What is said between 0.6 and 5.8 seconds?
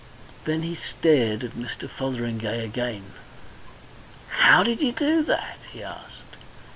he stared at Mr. Fotheringay again. "How did you do that?"